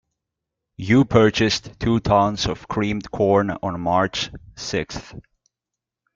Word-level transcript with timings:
You 0.77 1.05
purchased 1.05 1.79
two 1.79 1.99
tons 1.99 2.47
of 2.47 2.67
creamed 2.67 3.11
corn 3.11 3.51
on 3.61 3.81
March 3.81 4.31
sixth. 4.55 5.13